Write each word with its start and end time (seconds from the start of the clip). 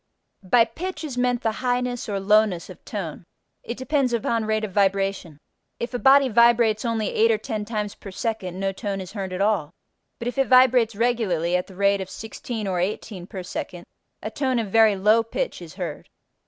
By 0.41 0.65
pitch 0.65 1.03
is 1.03 1.15
meant 1.15 1.43
the 1.43 1.51
highness 1.61 2.09
or 2.09 2.19
lowness 2.19 2.71
of 2.71 2.83
tone. 2.85 3.23
It 3.61 3.77
depends 3.77 4.13
upon 4.13 4.45
rate 4.45 4.63
of 4.63 4.71
vibration. 4.71 5.37
If 5.79 5.93
a 5.93 5.99
body 5.99 6.27
vibrates 6.27 6.83
only 6.83 7.13
8 7.13 7.29
or 7.33 7.37
10 7.37 7.65
times 7.65 7.93
per 7.93 8.09
second 8.09 8.59
no 8.59 8.71
tone 8.71 8.99
is 8.99 9.11
heard 9.13 9.31
at 9.31 9.41
all: 9.41 9.69
but 10.17 10.27
if 10.27 10.39
it 10.39 10.47
vibrates 10.47 10.95
regularly 10.95 11.55
at 11.55 11.67
the 11.67 11.75
rate 11.75 12.01
of 12.01 12.09
16 12.09 12.65
or 12.65 12.79
18 12.79 13.27
per 13.27 13.43
second 13.43 13.85
a 14.23 14.31
tone 14.31 14.57
of 14.57 14.71
very 14.71 14.95
low 14.95 15.21
pitch 15.21 15.61
is 15.61 15.75
heard. 15.75 16.09